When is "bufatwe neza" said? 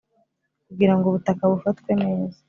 1.51-2.37